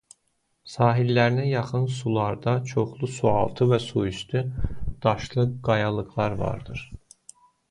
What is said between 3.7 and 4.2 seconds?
və su